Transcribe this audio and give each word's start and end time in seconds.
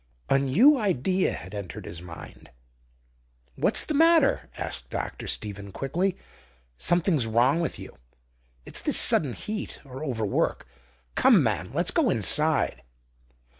A 0.31 0.39
new 0.39 0.79
idea 0.79 1.31
had 1.31 1.53
entered 1.53 1.85
his 1.85 2.01
mind. 2.01 2.49
"What's 3.55 3.83
the 3.85 3.93
matter?" 3.93 4.49
asked 4.57 4.89
Dr. 4.89 5.27
Stephen 5.27 5.71
quickly. 5.71 6.17
"Something's 6.79 7.27
wrong 7.27 7.59
with 7.59 7.77
you. 7.77 7.95
It's 8.65 8.81
this 8.81 8.97
sudden 8.99 9.33
heat, 9.33 9.79
or 9.85 10.03
overwork. 10.03 10.67
Come, 11.13 11.43
man, 11.43 11.71
let's 11.71 11.91
go 11.91 12.09
inside." 12.09 12.81